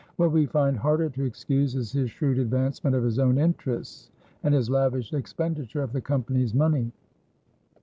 [0.15, 4.09] What we find harder to excuse is his shrewd advancement of his own interests
[4.41, 6.91] and his lavish expenditure of the Company's money.